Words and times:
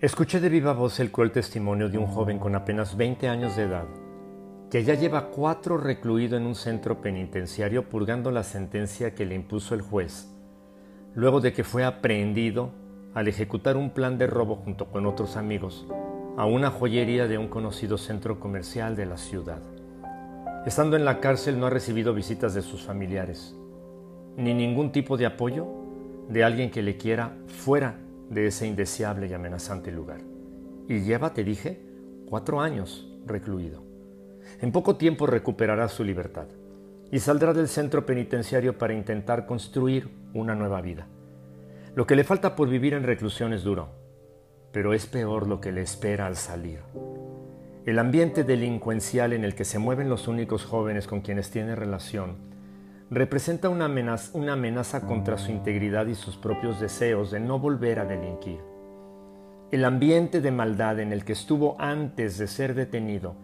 Escuché 0.00 0.40
de 0.40 0.48
viva 0.48 0.72
voz 0.72 1.00
el 1.00 1.10
cruel 1.10 1.32
testimonio 1.32 1.88
de 1.88 1.98
un 1.98 2.06
joven 2.06 2.38
con 2.38 2.54
apenas 2.54 2.96
20 2.96 3.28
años 3.28 3.56
de 3.56 3.64
edad, 3.64 3.86
que 4.70 4.84
ya 4.84 4.94
lleva 4.94 5.30
cuatro 5.30 5.76
recluido 5.76 6.36
en 6.36 6.46
un 6.46 6.54
centro 6.54 7.00
penitenciario 7.00 7.88
purgando 7.88 8.30
la 8.30 8.44
sentencia 8.44 9.14
que 9.14 9.26
le 9.26 9.34
impuso 9.34 9.74
el 9.74 9.82
juez, 9.82 10.32
luego 11.14 11.40
de 11.40 11.52
que 11.52 11.64
fue 11.64 11.84
aprehendido 11.84 12.70
al 13.12 13.26
ejecutar 13.26 13.76
un 13.76 13.90
plan 13.90 14.18
de 14.18 14.28
robo 14.28 14.56
junto 14.56 14.86
con 14.86 15.04
otros 15.04 15.36
amigos 15.36 15.86
a 16.36 16.46
una 16.46 16.70
joyería 16.70 17.26
de 17.26 17.36
un 17.36 17.48
conocido 17.48 17.98
centro 17.98 18.38
comercial 18.38 18.94
de 18.94 19.06
la 19.06 19.16
ciudad. 19.16 19.60
Estando 20.64 20.96
en 20.96 21.04
la 21.04 21.18
cárcel 21.18 21.58
no 21.58 21.66
ha 21.66 21.70
recibido 21.70 22.14
visitas 22.14 22.54
de 22.54 22.62
sus 22.62 22.82
familiares, 22.82 23.56
ni 24.38 24.54
ningún 24.54 24.92
tipo 24.92 25.16
de 25.16 25.26
apoyo 25.26 25.66
de 26.28 26.44
alguien 26.44 26.70
que 26.70 26.80
le 26.80 26.96
quiera 26.96 27.36
fuera 27.48 27.98
de 28.30 28.46
ese 28.46 28.68
indeseable 28.68 29.26
y 29.26 29.34
amenazante 29.34 29.90
lugar. 29.90 30.20
Y 30.88 31.00
lleva, 31.00 31.34
te 31.34 31.42
dije, 31.42 31.80
cuatro 32.28 32.60
años 32.60 33.12
recluido. 33.26 33.82
En 34.60 34.70
poco 34.70 34.96
tiempo 34.96 35.26
recuperará 35.26 35.88
su 35.88 36.04
libertad 36.04 36.46
y 37.10 37.18
saldrá 37.18 37.52
del 37.52 37.66
centro 37.66 38.06
penitenciario 38.06 38.78
para 38.78 38.94
intentar 38.94 39.44
construir 39.44 40.08
una 40.32 40.54
nueva 40.54 40.80
vida. 40.82 41.08
Lo 41.96 42.06
que 42.06 42.14
le 42.14 42.22
falta 42.22 42.54
por 42.54 42.68
vivir 42.68 42.94
en 42.94 43.02
reclusión 43.02 43.52
es 43.52 43.64
duro, 43.64 43.88
pero 44.70 44.94
es 44.94 45.06
peor 45.06 45.48
lo 45.48 45.60
que 45.60 45.72
le 45.72 45.80
espera 45.80 46.26
al 46.26 46.36
salir. 46.36 46.78
El 47.86 47.98
ambiente 47.98 48.44
delincuencial 48.44 49.32
en 49.32 49.42
el 49.42 49.56
que 49.56 49.64
se 49.64 49.80
mueven 49.80 50.08
los 50.08 50.28
únicos 50.28 50.64
jóvenes 50.64 51.08
con 51.08 51.22
quienes 51.22 51.50
tiene 51.50 51.74
relación 51.74 52.36
representa 53.10 53.68
una 53.68 53.86
amenaza, 53.86 55.00
contra 55.06 55.38
su 55.38 55.50
integridad 55.50 56.06
y 56.06 56.14
sus 56.14 56.36
propios 56.36 56.78
deseos 56.80 57.30
de 57.30 57.40
no 57.40 57.58
volver 57.58 57.98
a 58.00 58.04
delinquir. 58.04 58.60
El 59.70 59.84
ambiente 59.84 60.40
de 60.40 60.50
maldad 60.50 61.00
en 61.00 61.12
el 61.12 61.24
que 61.24 61.32
estuvo 61.32 61.76
antes 61.78 62.38
de 62.38 62.46
ser 62.46 62.74
detenido 62.74 63.34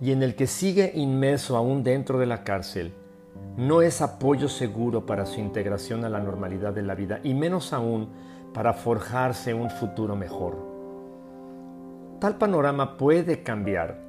y 0.00 0.12
en 0.12 0.22
el 0.22 0.34
que 0.34 0.46
sigue 0.46 0.92
inmerso 0.94 1.56
aún 1.56 1.82
dentro 1.82 2.18
de 2.18 2.26
la 2.26 2.44
cárcel 2.44 2.92
no 3.56 3.82
es 3.82 4.02
apoyo 4.02 4.48
seguro 4.48 5.06
para 5.06 5.26
su 5.26 5.40
integración 5.40 6.04
a 6.04 6.08
la 6.08 6.20
normalidad 6.20 6.72
de 6.72 6.82
la 6.82 6.94
vida 6.94 7.20
y 7.22 7.34
menos 7.34 7.72
aún 7.72 8.08
para 8.52 8.72
forjarse 8.72 9.54
un 9.54 9.70
futuro 9.70 10.16
mejor. 10.16 10.56
Tal 12.20 12.36
panorama 12.36 12.96
puede 12.96 13.42
cambiar 13.42 14.07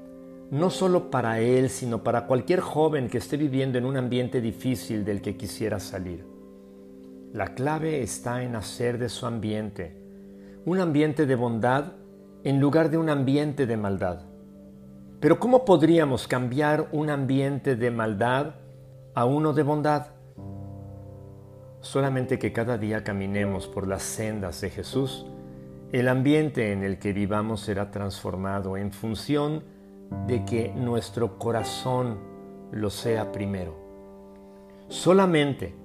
no 0.51 0.69
solo 0.69 1.11
para 1.11 1.39
él, 1.39 1.69
sino 1.69 2.03
para 2.03 2.25
cualquier 2.25 2.59
joven 2.59 3.09
que 3.09 3.19
esté 3.19 3.37
viviendo 3.37 3.77
en 3.77 3.85
un 3.85 3.97
ambiente 3.97 4.41
difícil 4.41 5.05
del 5.05 5.21
que 5.21 5.37
quisiera 5.37 5.79
salir. 5.79 6.25
La 7.33 7.53
clave 7.53 8.01
está 8.01 8.43
en 8.43 8.55
hacer 8.55 8.97
de 8.97 9.09
su 9.09 9.25
ambiente 9.25 9.99
un 10.65 10.79
ambiente 10.79 11.25
de 11.25 11.35
bondad 11.35 11.93
en 12.43 12.59
lugar 12.59 12.89
de 12.89 12.97
un 12.97 13.09
ambiente 13.09 13.65
de 13.65 13.77
maldad. 13.77 14.21
Pero 15.19 15.39
¿cómo 15.39 15.65
podríamos 15.65 16.27
cambiar 16.27 16.89
un 16.91 17.09
ambiente 17.09 17.75
de 17.75 17.91
maldad 17.91 18.55
a 19.13 19.25
uno 19.25 19.53
de 19.53 19.63
bondad? 19.63 20.07
Solamente 21.81 22.39
que 22.39 22.51
cada 22.51 22.77
día 22.77 23.03
caminemos 23.03 23.67
por 23.67 23.87
las 23.87 24.03
sendas 24.03 24.61
de 24.61 24.69
Jesús, 24.69 25.25
el 25.91 26.07
ambiente 26.07 26.71
en 26.71 26.83
el 26.83 26.99
que 26.99 27.13
vivamos 27.13 27.61
será 27.61 27.89
transformado 27.89 28.77
en 28.77 28.91
función 28.91 29.63
de 30.27 30.45
que 30.45 30.73
nuestro 30.75 31.37
corazón 31.37 32.17
lo 32.71 32.89
sea 32.89 33.31
primero. 33.31 33.75
Solamente 34.87 35.75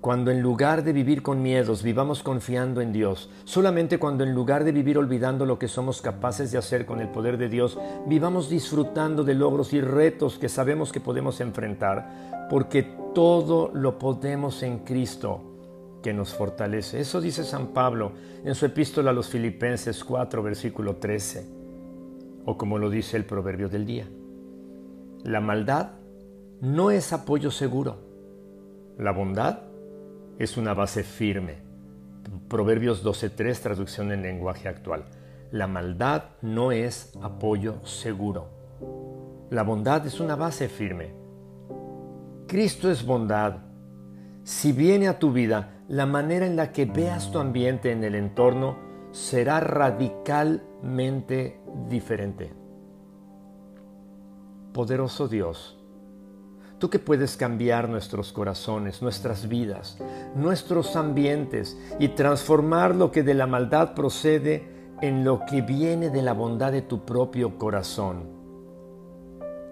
cuando 0.00 0.30
en 0.30 0.40
lugar 0.40 0.84
de 0.84 0.92
vivir 0.92 1.22
con 1.22 1.42
miedos 1.42 1.82
vivamos 1.82 2.22
confiando 2.22 2.80
en 2.80 2.92
Dios, 2.92 3.30
solamente 3.44 3.98
cuando 3.98 4.22
en 4.22 4.32
lugar 4.32 4.62
de 4.62 4.70
vivir 4.70 4.96
olvidando 4.96 5.44
lo 5.44 5.58
que 5.58 5.66
somos 5.66 6.00
capaces 6.00 6.52
de 6.52 6.58
hacer 6.58 6.86
con 6.86 7.00
el 7.00 7.08
poder 7.08 7.36
de 7.36 7.48
Dios, 7.48 7.78
vivamos 8.06 8.48
disfrutando 8.48 9.24
de 9.24 9.34
logros 9.34 9.72
y 9.72 9.80
retos 9.80 10.38
que 10.38 10.48
sabemos 10.48 10.92
que 10.92 11.00
podemos 11.00 11.40
enfrentar, 11.40 12.46
porque 12.48 12.84
todo 13.12 13.72
lo 13.74 13.98
podemos 13.98 14.62
en 14.62 14.78
Cristo 14.80 15.40
que 16.00 16.14
nos 16.14 16.32
fortalece. 16.32 17.00
Eso 17.00 17.20
dice 17.20 17.42
San 17.42 17.68
Pablo 17.68 18.12
en 18.44 18.54
su 18.54 18.66
epístola 18.66 19.10
a 19.10 19.14
los 19.14 19.28
Filipenses 19.28 20.04
4, 20.04 20.42
versículo 20.44 20.96
13 20.96 21.57
o 22.44 22.56
como 22.56 22.78
lo 22.78 22.90
dice 22.90 23.16
el 23.16 23.24
proverbio 23.24 23.68
del 23.68 23.86
día. 23.86 24.08
La 25.24 25.40
maldad 25.40 25.90
no 26.60 26.90
es 26.90 27.12
apoyo 27.12 27.50
seguro. 27.50 27.96
La 28.98 29.12
bondad 29.12 29.60
es 30.38 30.56
una 30.56 30.74
base 30.74 31.04
firme. 31.04 31.56
Proverbios 32.48 33.04
12.3, 33.04 33.58
traducción 33.60 34.12
en 34.12 34.22
lenguaje 34.22 34.68
actual. 34.68 35.04
La 35.50 35.66
maldad 35.66 36.24
no 36.42 36.72
es 36.72 37.12
apoyo 37.22 37.84
seguro. 37.84 38.48
La 39.50 39.62
bondad 39.62 40.06
es 40.06 40.20
una 40.20 40.36
base 40.36 40.68
firme. 40.68 41.14
Cristo 42.46 42.90
es 42.90 43.04
bondad. 43.04 43.58
Si 44.42 44.72
viene 44.72 45.08
a 45.08 45.18
tu 45.18 45.32
vida, 45.32 45.82
la 45.88 46.06
manera 46.06 46.46
en 46.46 46.56
la 46.56 46.72
que 46.72 46.86
veas 46.86 47.30
tu 47.30 47.38
ambiente 47.38 47.92
en 47.92 48.04
el 48.04 48.14
entorno 48.14 48.87
será 49.18 49.58
radicalmente 49.58 51.60
diferente. 51.88 52.52
Poderoso 54.72 55.26
Dios, 55.26 55.76
tú 56.78 56.88
que 56.88 57.00
puedes 57.00 57.36
cambiar 57.36 57.88
nuestros 57.88 58.32
corazones, 58.32 59.02
nuestras 59.02 59.48
vidas, 59.48 59.98
nuestros 60.36 60.94
ambientes 60.94 61.76
y 61.98 62.10
transformar 62.10 62.94
lo 62.94 63.10
que 63.10 63.24
de 63.24 63.34
la 63.34 63.48
maldad 63.48 63.94
procede 63.94 64.94
en 65.02 65.24
lo 65.24 65.44
que 65.46 65.62
viene 65.62 66.10
de 66.10 66.22
la 66.22 66.32
bondad 66.32 66.70
de 66.70 66.82
tu 66.82 67.04
propio 67.04 67.58
corazón. 67.58 68.22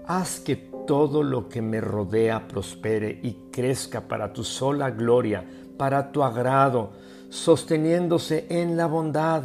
Haz 0.06 0.40
que 0.40 0.56
todo 0.56 1.22
lo 1.22 1.48
que 1.48 1.62
me 1.62 1.80
rodea 1.80 2.48
prospere 2.48 3.20
y 3.22 3.48
crezca 3.52 4.08
para 4.08 4.32
tu 4.32 4.42
sola 4.42 4.90
gloria, 4.90 5.48
para 5.78 6.10
tu 6.10 6.24
agrado, 6.24 7.05
sosteniéndose 7.28 8.46
en 8.48 8.76
la 8.76 8.86
bondad, 8.86 9.44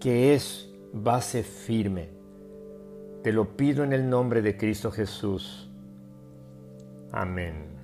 que 0.00 0.34
es 0.34 0.68
base 0.92 1.42
firme. 1.42 2.10
Te 3.22 3.32
lo 3.32 3.56
pido 3.56 3.84
en 3.84 3.92
el 3.92 4.08
nombre 4.08 4.42
de 4.42 4.56
Cristo 4.56 4.90
Jesús. 4.90 5.70
Amén. 7.12 7.77